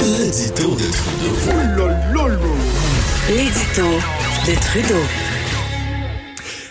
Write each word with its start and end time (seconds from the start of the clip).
L'édito 0.00 0.74
de 0.74 0.84
Trudeau. 0.92 1.88
L'édito 3.28 3.88
de 4.46 4.54
Trudeau. 4.60 5.02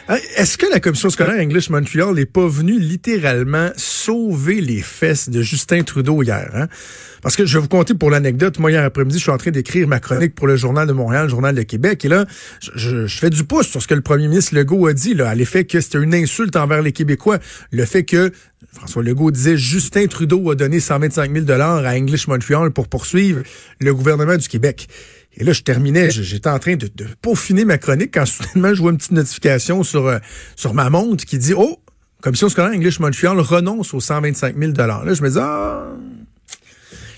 Est-ce 0.08 0.60
que 0.60 0.68
la 0.72 0.80
commission 0.80 1.10
scolaire 1.10 1.42
English 1.42 1.72
Montreal 1.72 2.14
n'est 2.14 2.28
pas 2.28 2.48
venue 2.48 2.78
littéralement 2.78 3.72
sauver 3.76 4.62
les 4.62 4.82
fesses 4.82 5.30
de 5.30 5.42
Justin 5.42 5.82
Trudeau 5.82 6.22
hier? 6.22 6.48
Hein? 6.54 6.68
Parce 7.24 7.36
que 7.36 7.48
je 7.48 7.58
vais 7.58 7.62
vous 7.64 7.68
conter 7.68 7.96
pour 7.96 8.12
l'anecdote. 8.12 8.60
Moi, 8.60 8.70
hier 8.70 8.84
après-midi, 8.84 9.18
je 9.18 9.24
suis 9.24 9.32
en 9.32 9.38
train 9.40 9.50
d'écrire 9.50 9.88
ma 9.88 10.00
chronique 10.00 10.36
pour 10.36 10.46
le 10.46 10.58
Journal 10.58 10.88
de 10.88 10.94
Montréal, 10.94 11.24
le 11.24 11.30
Journal 11.30 11.56
de 11.56 11.64
Québec. 11.64 12.06
Et 12.06 12.08
là, 12.08 12.26
je 12.76 13.08
fais 13.08 13.32
du 13.32 13.46
pouce 13.46 13.68
sur 13.68 13.82
ce 13.82 13.88
que 13.88 13.96
le 13.96 14.02
premier 14.02 14.28
ministre 14.28 14.54
Legault 14.54 14.86
a 14.86 14.94
dit, 14.94 15.16
là, 15.16 15.28
à 15.28 15.34
l'effet 15.34 15.64
que 15.64 15.82
c'était 15.82 15.98
une 15.98 16.14
insulte 16.14 16.56
envers 16.56 16.84
les 16.84 16.92
Québécois. 16.92 17.40
Le 17.72 17.84
fait 17.86 18.04
que 18.04 18.32
François 18.74 19.02
Legault 19.02 19.32
disait 19.32 19.58
Justin 19.58 20.06
Trudeau 20.06 20.52
a 20.52 20.56
donné 20.56 20.80
125 20.80 21.34
000 21.48 21.50
à 21.50 21.96
English 21.96 22.28
Montreal 22.28 22.70
pour 22.70 22.90
poursuivre 22.90 23.42
le 23.80 23.94
gouvernement 23.96 24.38
du 24.38 24.48
Québec. 24.48 24.88
Et 25.38 25.44
là, 25.44 25.54
je 25.54 25.62
terminais, 25.62 26.10
j'étais 26.12 26.50
en 26.50 26.60
train 26.60 26.76
de, 26.76 26.90
de 26.94 27.08
peaufiner 27.22 27.66
ma 27.66 27.78
chronique 27.78 28.14
quand 28.14 28.26
soudainement 28.26 28.74
je 28.74 28.82
vois 28.82 28.92
une 28.92 28.98
petite 28.98 29.12
notification 29.12 29.84
sur, 29.84 30.08
euh, 30.08 30.20
sur 30.56 30.74
ma 30.74 30.90
montre 30.90 31.26
qui 31.26 31.38
dit 31.38 31.54
Oh, 31.56 31.80
Commission 32.22 32.50
scolaire 32.50 32.72
English 32.72 33.00
Montreal 33.00 33.40
renonce 33.40 33.94
aux 33.94 34.00
125 34.00 34.58
000 34.58 34.72
Là, 34.78 35.04
je 35.14 35.22
me 35.22 35.30
dis 35.30 35.38
Ah, 35.40 35.88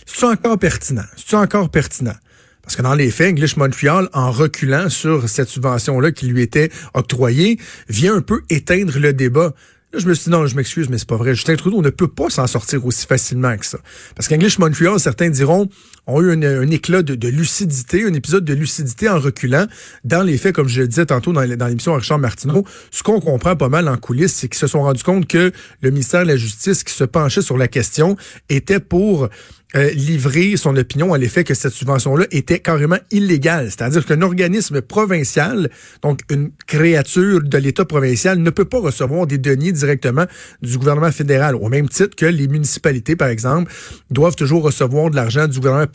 c'est 0.06 0.26
encore 0.26 0.58
pertinent? 0.58 1.06
C'est 1.16 1.36
encore 1.36 1.70
pertinent? 1.70 2.16
Parce 2.64 2.76
que 2.76 2.82
dans 2.82 2.96
les 2.96 3.12
faits, 3.12 3.32
English 3.32 3.56
Montreal, 3.56 4.09
en 4.12 4.31
reculant 4.31 4.90
sur 4.90 5.30
cette 5.30 5.48
subvention-là 5.48 6.12
qui 6.12 6.26
lui 6.26 6.42
était 6.42 6.70
octroyée, 6.94 7.59
vient 7.88 8.16
un 8.16 8.22
peu 8.22 8.42
éteindre 8.50 9.00
le 9.00 9.14
débat. 9.14 9.54
Là, 9.94 10.00
je 10.00 10.08
me 10.08 10.14
suis 10.14 10.26
dit, 10.26 10.30
non, 10.31 10.46
je 10.48 10.56
m'excuse, 10.56 10.90
mais 10.90 10.98
c'est 10.98 11.08
pas 11.08 11.16
vrai. 11.16 11.34
Justin 11.34 11.56
Trudeau 11.56 11.81
ne 11.81 11.90
peut 11.90 12.09
pas 12.09 12.30
s'en 12.30 12.46
sortir 12.46 12.86
aussi 12.86 13.08
facilement 13.08 13.56
que 13.56 13.66
ça. 13.66 13.78
Parce 14.16 14.28
qu'English 14.28 14.59
Montreal, 14.59 15.00
certains 15.00 15.30
diront, 15.30 15.70
ont 16.08 16.22
eu 16.22 16.31
un, 16.31 16.72
éclat 16.72 17.03
de, 17.03 17.27
lucidité, 17.27 18.05
un 18.05 18.13
épisode 18.13 18.45
de 18.45 18.53
lucidité 18.53 19.09
en 19.09 19.19
reculant. 19.19 19.67
Dans 20.03 20.23
les 20.23 20.38
faits, 20.38 20.55
comme 20.55 20.67
je 20.67 20.81
le 20.81 20.88
disais 20.88 21.05
tantôt 21.05 21.33
dans, 21.33 21.41
l'émission 21.41 21.94
avec 21.94 22.03
Richard 22.03 22.19
Martineau, 22.19 22.66
ce 22.91 23.03
qu'on 23.03 23.19
comprend 23.19 23.55
pas 23.55 23.69
mal 23.69 23.88
en 23.88 23.97
coulisses, 23.97 24.33
c'est 24.33 24.47
qu'ils 24.47 24.59
se 24.59 24.67
sont 24.67 24.81
rendus 24.81 25.03
compte 25.03 25.28
que 25.28 25.52
le 25.81 25.89
ministère 25.91 26.23
de 26.23 26.28
la 26.28 26.38
Justice 26.38 26.83
qui 26.83 26.94
se 26.94 27.03
penchait 27.03 27.41
sur 27.41 27.58
la 27.58 27.67
question 27.67 28.17
était 28.50 28.80
pour 28.80 29.30
euh, 29.75 29.89
livrer 29.89 30.55
son 30.55 30.78
opinion 30.78 31.13
à 31.13 31.17
l'effet 31.17 31.44
que 31.44 31.53
cette 31.53 31.73
subvention-là 31.73 32.25
était 32.31 32.59
carrément 32.59 33.00
illégale. 33.11 33.66
C'est-à-dire 33.66 34.05
qu'un 34.05 34.22
organisme 34.22 34.80
provincial, 34.80 35.69
donc 36.02 36.22
une 36.31 36.52
créature 36.67 37.44
de 37.44 37.58
l'État 37.58 37.83
provincial, 37.83 38.39
ne 38.39 38.50
peut 38.50 38.63
pas 38.63 38.80
recevoir 38.80 39.28
des 39.28 39.38
deniers 39.38 39.73
directement 39.73 40.23
du 40.61 40.78
gouvernement 40.78 41.11
fédéral, 41.11 41.55
au 41.55 41.67
même 41.67 41.89
titre 41.89 42.16
que 42.16 42.25
les 42.25 42.47
municipalités, 42.47 43.17
par 43.17 43.28
exemple, 43.28 43.69
doivent 44.09 44.38
toujours 44.38 44.63
recevoir 44.63 45.09
de 45.09 45.17
l'argent 45.17 45.50
du 45.50 45.59
gouvernement 45.59 45.88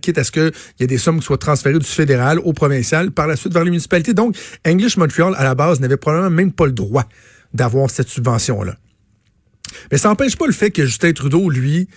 quitte 0.00 0.18
à 0.18 0.24
ce 0.24 0.30
qu'il 0.30 0.52
y 0.80 0.84
ait 0.84 0.86
des 0.86 0.98
sommes 0.98 1.18
qui 1.20 1.26
soient 1.26 1.38
transférées 1.38 1.78
du 1.78 1.86
fédéral 1.86 2.38
au 2.40 2.52
provincial, 2.52 3.10
par 3.10 3.26
la 3.26 3.36
suite 3.36 3.52
vers 3.52 3.64
les 3.64 3.70
municipalités. 3.70 4.14
Donc, 4.14 4.36
English 4.66 4.96
Montreal, 4.96 5.34
à 5.36 5.44
la 5.44 5.54
base, 5.54 5.80
n'avait 5.80 5.96
probablement 5.96 6.30
même 6.30 6.52
pas 6.52 6.66
le 6.66 6.72
droit 6.72 7.06
d'avoir 7.54 7.90
cette 7.90 8.08
subvention-là. 8.08 8.76
Mais 9.90 9.98
ça 9.98 10.08
n'empêche 10.08 10.36
pas 10.36 10.46
le 10.46 10.52
fait 10.52 10.70
que 10.70 10.84
Justin 10.84 11.12
Trudeau, 11.12 11.48
lui, 11.48 11.88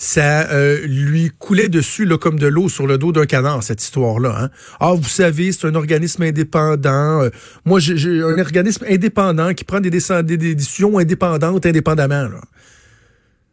ça 0.00 0.48
euh, 0.50 0.86
lui 0.86 1.32
coulait 1.38 1.68
dessus 1.68 2.08
comme 2.18 2.38
de 2.38 2.46
l'eau 2.46 2.68
sur 2.68 2.86
le 2.86 2.98
dos 2.98 3.10
d'un 3.10 3.26
canard, 3.26 3.62
cette 3.62 3.82
histoire-là. 3.82 4.34
Hein? 4.44 4.50
Ah, 4.80 4.92
vous 4.94 5.08
savez, 5.08 5.50
c'est 5.50 5.66
un 5.66 5.74
organisme 5.74 6.22
indépendant. 6.22 7.22
Euh, 7.22 7.30
moi, 7.64 7.80
j'ai 7.80 8.22
un 8.22 8.38
organisme 8.38 8.84
indépendant 8.88 9.52
qui 9.54 9.64
prend 9.64 9.80
des, 9.80 9.90
déc- 9.90 10.22
des- 10.22 10.36
des 10.36 10.54
décisions 10.54 10.98
indépendantes 10.98 11.66
indépendamment. 11.66 12.28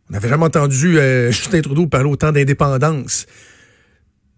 On 0.10 0.14
n'avait 0.14 0.30
jamais 0.30 0.46
entendu 0.46 0.98
euh, 1.00 1.32
Justin 1.32 1.62
Trudeau 1.62 1.88
parler 1.88 2.10
autant 2.10 2.32
d'indépendance. 2.32 3.26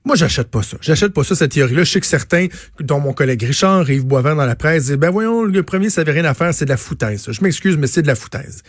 Moi, 0.05 0.15
j'achète 0.15 0.47
pas 0.47 0.63
ça. 0.63 0.77
J'achète 0.79 1.13
pas 1.13 1.25
ça, 1.25 1.35
cette 1.35 1.51
théorie-là. 1.51 1.83
Je 1.83 1.91
sais 1.91 1.99
que 1.99 2.05
certains, 2.05 2.47
dont 2.79 3.01
mon 3.01 3.11
collègue 3.11 3.43
Richard, 3.43 3.89
Yves 3.89 4.05
Boivin 4.05 4.35
dans 4.35 4.45
la 4.45 4.55
presse, 4.55 4.85
disent, 4.85 4.95
ben 4.95 5.09
voyons, 5.09 5.43
le 5.43 5.63
premier, 5.63 5.89
ça 5.89 6.01
avait 6.01 6.13
rien 6.13 6.23
à 6.23 6.33
faire, 6.33 6.53
c'est 6.53 6.63
de 6.63 6.69
la 6.69 6.77
foutaise. 6.77 7.25
Je 7.29 7.41
m'excuse, 7.41 7.75
mais 7.75 7.87
c'est 7.87 8.03
de 8.03 8.07
la 8.07 8.15
foutaise. 8.15 8.63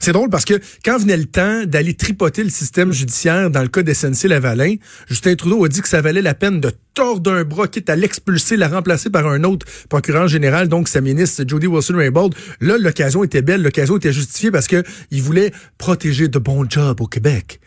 C'est 0.00 0.12
drôle 0.12 0.30
parce 0.30 0.44
que 0.44 0.60
quand 0.84 0.98
venait 0.98 1.16
le 1.16 1.24
temps 1.24 1.64
d'aller 1.64 1.94
tripoter 1.94 2.44
le 2.44 2.50
système 2.50 2.92
judiciaire 2.92 3.50
dans 3.50 3.62
le 3.62 3.68
cas 3.68 3.82
d'SNC 3.82 4.28
Lavalin, 4.28 4.74
Justin 5.08 5.34
Trudeau 5.34 5.64
a 5.64 5.68
dit 5.68 5.80
que 5.80 5.88
ça 5.88 6.00
valait 6.00 6.22
la 6.22 6.34
peine 6.34 6.60
de 6.60 6.70
tordre 6.94 7.32
un 7.32 7.44
bras, 7.44 7.68
quitte 7.68 7.90
à 7.90 7.96
l'expulser, 7.96 8.56
la 8.56 8.68
remplacer 8.68 9.10
par 9.10 9.26
un 9.26 9.44
autre 9.44 9.66
procureur 9.88 10.28
général, 10.28 10.68
donc 10.68 10.88
sa 10.88 11.00
ministre 11.00 11.44
Jody 11.46 11.66
Wilson-Raybould. 11.66 12.34
Là, 12.60 12.78
l'occasion 12.78 13.24
était 13.24 13.42
belle, 13.42 13.62
l'occasion 13.62 13.96
était 13.96 14.12
justifiée 14.12 14.50
parce 14.50 14.66
que 14.66 14.82
il 15.10 15.22
voulait 15.22 15.52
protéger 15.78 16.28
de 16.28 16.38
bons 16.38 16.68
jobs 16.68 17.00
au 17.00 17.06
Québec. 17.06 17.60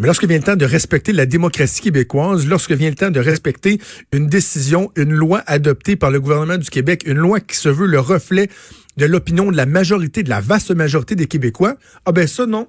Mais 0.00 0.06
lorsque 0.06 0.24
vient 0.24 0.38
le 0.38 0.42
temps 0.42 0.56
de 0.56 0.64
respecter 0.64 1.12
la 1.12 1.26
démocratie 1.26 1.82
québécoise, 1.82 2.46
lorsque 2.46 2.72
vient 2.72 2.88
le 2.88 2.96
temps 2.96 3.10
de 3.10 3.20
respecter 3.20 3.78
une 4.12 4.26
décision, 4.26 4.90
une 4.96 5.12
loi 5.12 5.42
adoptée 5.46 5.96
par 5.96 6.10
le 6.10 6.18
gouvernement 6.18 6.56
du 6.56 6.70
Québec, 6.70 7.02
une 7.06 7.18
loi 7.18 7.40
qui 7.40 7.56
se 7.56 7.68
veut 7.68 7.86
le 7.86 8.00
reflet 8.00 8.48
de 8.96 9.06
l'opinion 9.06 9.50
de 9.50 9.56
la 9.56 9.66
majorité, 9.66 10.22
de 10.22 10.28
la 10.28 10.40
vaste 10.40 10.70
majorité 10.70 11.14
des 11.14 11.26
Québécois, 11.26 11.76
ah 12.04 12.12
ben 12.12 12.26
ça, 12.26 12.46
non. 12.46 12.68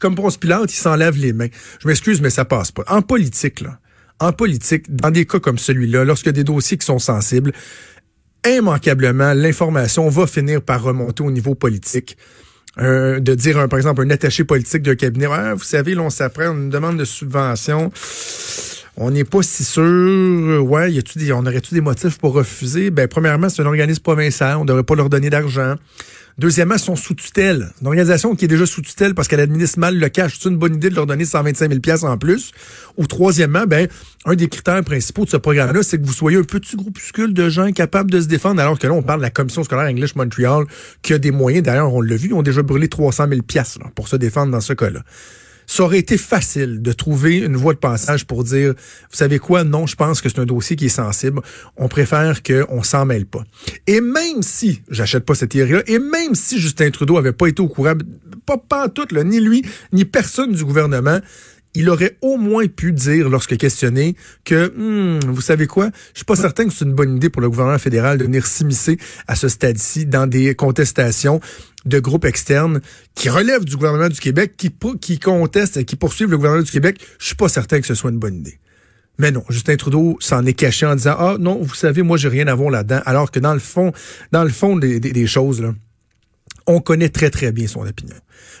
Comme 0.00 0.14
Ponce 0.14 0.36
Pilate, 0.36 0.72
il 0.72 0.76
s'en 0.76 0.96
lave 0.96 1.16
les 1.16 1.32
mains. 1.32 1.48
Je 1.80 1.88
m'excuse, 1.88 2.20
mais 2.20 2.30
ça 2.30 2.44
passe 2.44 2.70
pas. 2.70 2.84
En 2.88 3.02
politique, 3.02 3.60
là, 3.60 3.78
en 4.20 4.32
politique, 4.32 4.94
dans 4.94 5.10
des 5.10 5.26
cas 5.26 5.40
comme 5.40 5.58
celui-là, 5.58 6.04
lorsqu'il 6.04 6.28
y 6.28 6.30
a 6.30 6.32
des 6.32 6.44
dossiers 6.44 6.78
qui 6.78 6.86
sont 6.86 6.98
sensibles, 6.98 7.52
immanquablement, 8.46 9.32
l'information 9.34 10.08
va 10.08 10.26
finir 10.26 10.62
par 10.62 10.82
remonter 10.82 11.22
au 11.22 11.30
niveau 11.30 11.54
politique. 11.54 12.16
De 12.76 13.34
dire, 13.34 13.58
un, 13.58 13.66
par 13.66 13.80
exemple, 13.80 14.02
un 14.02 14.10
attaché 14.10 14.44
politique 14.44 14.82
d'un 14.82 14.94
cabinet, 14.94 15.26
Ah, 15.32 15.54
vous 15.54 15.64
savez, 15.64 15.96
là, 15.96 16.02
on 16.02 16.10
s'apprend 16.10 16.52
une 16.52 16.70
demande 16.70 16.96
de 16.96 17.04
subvention. 17.04 17.90
On 19.00 19.12
n'est 19.12 19.24
pas 19.24 19.42
si 19.42 19.62
sûr. 19.62 20.64
Ouais, 20.68 20.98
a-tu 20.98 21.18
des, 21.18 21.32
on 21.32 21.46
aurait-tu 21.46 21.72
des 21.72 21.80
motifs 21.80 22.18
pour 22.18 22.32
refuser? 22.32 22.90
Ben, 22.90 23.06
premièrement, 23.06 23.48
c'est 23.48 23.62
un 23.62 23.66
organisme 23.66 24.02
provincial. 24.02 24.56
On 24.56 24.62
ne 24.62 24.66
devrait 24.66 24.82
pas 24.82 24.96
leur 24.96 25.08
donner 25.08 25.30
d'argent. 25.30 25.76
Deuxièmement, 26.36 26.74
ils 26.74 26.80
sont 26.80 26.96
sous 26.96 27.14
tutelle. 27.14 27.70
Une 27.80 27.86
organisation 27.86 28.34
qui 28.34 28.46
est 28.46 28.48
déjà 28.48 28.66
sous 28.66 28.82
tutelle 28.82 29.14
parce 29.14 29.28
qu'elle 29.28 29.38
administre 29.38 29.78
mal 29.78 29.96
le 29.96 30.08
cash. 30.08 30.38
C'est 30.40 30.48
une 30.48 30.56
bonne 30.56 30.74
idée 30.74 30.90
de 30.90 30.96
leur 30.96 31.06
donner 31.06 31.24
125 31.24 31.80
000 31.84 32.06
en 32.06 32.18
plus. 32.18 32.50
Ou 32.96 33.06
troisièmement, 33.06 33.66
ben, 33.68 33.86
un 34.24 34.34
des 34.34 34.48
critères 34.48 34.82
principaux 34.82 35.24
de 35.24 35.30
ce 35.30 35.36
programme-là, 35.36 35.84
c'est 35.84 36.00
que 36.00 36.04
vous 36.04 36.12
soyez 36.12 36.36
un 36.36 36.42
petit 36.42 36.74
groupuscule 36.74 37.32
de 37.32 37.48
gens 37.48 37.70
capables 37.70 38.10
de 38.10 38.20
se 38.20 38.26
défendre, 38.26 38.60
alors 38.60 38.80
que 38.80 38.88
là, 38.88 38.94
on 38.94 39.02
parle 39.02 39.20
de 39.20 39.24
la 39.24 39.30
Commission 39.30 39.62
scolaire 39.62 39.88
English 39.88 40.16
Montreal, 40.16 40.64
qui 41.02 41.14
a 41.14 41.18
des 41.18 41.30
moyens. 41.30 41.64
D'ailleurs, 41.64 41.94
on 41.94 42.00
l'a 42.00 42.16
vu, 42.16 42.30
ils 42.30 42.34
ont 42.34 42.42
déjà 42.42 42.62
brûlé 42.62 42.88
300 42.88 43.28
000 43.28 43.40
là, 43.54 43.90
pour 43.94 44.08
se 44.08 44.16
défendre 44.16 44.50
dans 44.50 44.60
ce 44.60 44.72
cas-là 44.72 45.04
ça 45.68 45.84
aurait 45.84 45.98
été 45.98 46.16
facile 46.16 46.80
de 46.80 46.92
trouver 46.92 47.36
une 47.36 47.56
voie 47.56 47.74
de 47.74 47.78
passage 47.78 48.24
pour 48.24 48.42
dire, 48.42 48.70
vous 48.70 49.16
savez 49.16 49.38
quoi, 49.38 49.64
non, 49.64 49.86
je 49.86 49.96
pense 49.96 50.22
que 50.22 50.30
c'est 50.30 50.40
un 50.40 50.46
dossier 50.46 50.76
qui 50.76 50.86
est 50.86 50.88
sensible. 50.88 51.42
On 51.76 51.88
préfère 51.88 52.42
qu'on 52.42 52.82
s'en 52.82 53.04
mêle 53.04 53.26
pas. 53.26 53.44
Et 53.86 54.00
même 54.00 54.42
si, 54.42 54.82
j'achète 54.90 55.26
pas 55.26 55.34
cette 55.34 55.50
théorie-là, 55.50 55.82
et 55.86 55.98
même 55.98 56.34
si 56.34 56.58
Justin 56.58 56.90
Trudeau 56.90 57.18
avait 57.18 57.34
pas 57.34 57.48
été 57.48 57.60
au 57.60 57.68
courant, 57.68 57.92
pas, 58.46 58.56
pas 58.56 58.86
en 58.86 58.88
tout, 58.88 59.06
là, 59.10 59.22
ni 59.24 59.40
lui, 59.40 59.62
ni 59.92 60.06
personne 60.06 60.52
du 60.52 60.64
gouvernement, 60.64 61.20
il 61.78 61.88
aurait 61.90 62.16
au 62.22 62.36
moins 62.38 62.66
pu 62.66 62.90
dire, 62.92 63.28
lorsque 63.28 63.56
questionné, 63.56 64.16
que, 64.44 64.72
hmm, 64.76 65.20
vous 65.30 65.40
savez 65.40 65.68
quoi, 65.68 65.90
je 66.12 66.18
suis 66.18 66.24
pas 66.24 66.34
certain 66.34 66.64
que 66.66 66.72
c'est 66.72 66.84
une 66.84 66.92
bonne 66.92 67.16
idée 67.16 67.30
pour 67.30 67.40
le 67.40 67.48
gouvernement 67.48 67.78
fédéral 67.78 68.18
de 68.18 68.24
venir 68.24 68.44
s'immiscer 68.46 68.98
à 69.28 69.36
ce 69.36 69.46
stade-ci 69.48 70.04
dans 70.04 70.26
des 70.26 70.56
contestations 70.56 71.40
de 71.84 72.00
groupes 72.00 72.24
externes 72.24 72.80
qui 73.14 73.28
relèvent 73.28 73.64
du 73.64 73.76
gouvernement 73.76 74.08
du 74.08 74.18
Québec, 74.18 74.54
qui, 74.56 75.18
contestent 75.20 75.76
et 75.76 75.84
qui 75.84 75.94
poursuivent 75.94 76.30
le 76.30 76.36
gouvernement 76.36 76.64
du 76.64 76.70
Québec. 76.72 76.98
Je 77.20 77.26
suis 77.26 77.36
pas 77.36 77.48
certain 77.48 77.80
que 77.80 77.86
ce 77.86 77.94
soit 77.94 78.10
une 78.10 78.18
bonne 78.18 78.38
idée. 78.38 78.58
Mais 79.20 79.30
non, 79.30 79.44
Justin 79.48 79.76
Trudeau 79.76 80.16
s'en 80.20 80.44
est 80.46 80.54
caché 80.54 80.84
en 80.84 80.96
disant, 80.96 81.14
ah 81.16 81.36
non, 81.38 81.60
vous 81.62 81.74
savez, 81.74 82.02
moi, 82.02 82.16
j'ai 82.16 82.28
rien 82.28 82.48
à 82.48 82.54
voir 82.56 82.70
là-dedans, 82.70 83.00
alors 83.06 83.30
que 83.30 83.38
dans 83.38 83.54
le 83.54 83.60
fond, 83.60 83.92
dans 84.32 84.42
le 84.42 84.50
fond 84.50 84.76
des, 84.76 84.98
des- 84.98 85.12
des 85.12 85.26
choses, 85.28 85.60
là, 85.62 85.74
on 86.68 86.80
connaît 86.80 87.08
très, 87.08 87.30
très 87.30 87.50
bien 87.50 87.66
son 87.66 87.80
opinion. 87.80 88.14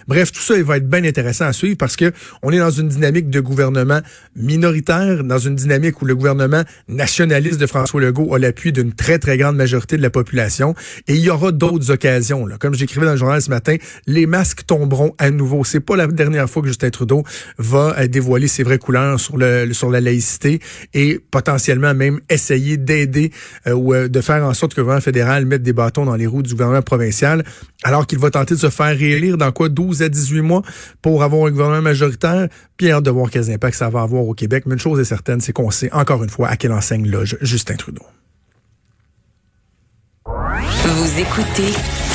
Bref, 0.08 0.32
tout 0.32 0.40
ça, 0.40 0.56
il 0.56 0.64
va 0.64 0.78
être 0.78 0.88
bien 0.88 1.04
intéressant 1.04 1.44
à 1.44 1.52
suivre 1.52 1.76
parce 1.76 1.94
que 1.94 2.12
on 2.42 2.50
est 2.50 2.58
dans 2.58 2.70
une 2.70 2.88
dynamique 2.88 3.28
de 3.28 3.40
gouvernement 3.40 4.00
minoritaire, 4.34 5.22
dans 5.22 5.38
une 5.38 5.54
dynamique 5.54 6.00
où 6.00 6.06
le 6.06 6.16
gouvernement 6.16 6.62
nationaliste 6.88 7.60
de 7.60 7.66
François 7.66 8.00
Legault 8.00 8.34
a 8.34 8.38
l'appui 8.38 8.72
d'une 8.72 8.94
très, 8.94 9.18
très 9.18 9.36
grande 9.36 9.56
majorité 9.56 9.98
de 9.98 10.02
la 10.02 10.08
population. 10.10 10.74
Et 11.06 11.14
il 11.14 11.20
y 11.20 11.30
aura 11.30 11.52
d'autres 11.52 11.90
occasions. 11.90 12.46
Là. 12.46 12.56
Comme 12.58 12.74
j'écrivais 12.74 13.04
dans 13.04 13.12
le 13.12 13.18
journal 13.18 13.42
ce 13.42 13.50
matin, 13.50 13.76
les 14.06 14.26
masques 14.26 14.64
tomberont 14.66 15.14
à 15.18 15.30
nouveau. 15.30 15.62
C'est 15.64 15.80
pas 15.80 15.96
la 15.96 16.06
dernière 16.06 16.48
fois 16.48 16.62
que 16.62 16.68
Justin 16.68 16.90
Trudeau 16.90 17.24
va 17.58 17.94
euh, 17.98 18.06
dévoiler 18.06 18.48
ses 18.48 18.62
vraies 18.62 18.78
couleurs 18.78 19.20
sur 19.20 19.36
le 19.36 19.72
sur 19.72 19.90
la 19.90 20.00
laïcité 20.00 20.60
et 20.94 21.20
potentiellement 21.30 21.94
même 21.94 22.20
essayer 22.30 22.78
d'aider 22.78 23.30
euh, 23.66 23.72
ou 23.72 23.92
euh, 23.92 24.08
de 24.08 24.20
faire 24.22 24.42
en 24.44 24.54
sorte 24.54 24.72
que 24.72 24.80
le 24.80 24.84
gouvernement 24.84 25.04
fédéral 25.04 25.44
mette 25.44 25.62
des 25.62 25.74
bâtons 25.74 26.06
dans 26.06 26.16
les 26.16 26.26
roues 26.26 26.42
du 26.42 26.52
gouvernement 26.52 26.82
provincial, 26.82 27.44
qu'il 28.06 28.18
va 28.18 28.30
tenter 28.30 28.54
de 28.54 28.60
se 28.60 28.70
faire 28.70 28.96
réélire 28.96 29.36
dans 29.36 29.52
quoi 29.52 29.68
12 29.68 30.02
à 30.02 30.08
18 30.08 30.40
mois 30.42 30.62
pour 31.02 31.22
avoir 31.22 31.46
un 31.46 31.50
gouvernement 31.50 31.82
majoritaire? 31.82 32.48
Puis 32.76 32.90
hâte 32.90 33.04
de 33.04 33.10
voir 33.10 33.30
quels 33.30 33.50
impacts 33.50 33.76
ça 33.76 33.90
va 33.90 34.02
avoir 34.02 34.22
au 34.22 34.34
Québec. 34.34 34.64
Mais 34.66 34.74
une 34.74 34.80
chose 34.80 35.00
est 35.00 35.04
certaine, 35.04 35.40
c'est 35.40 35.52
qu'on 35.52 35.70
sait 35.70 35.92
encore 35.92 36.22
une 36.22 36.30
fois 36.30 36.48
à 36.48 36.56
quelle 36.56 36.72
enseigne 36.72 37.08
loge 37.08 37.36
Justin 37.40 37.76
Trudeau. 37.76 38.04
Vous 40.26 41.20
écoutez 41.20 42.07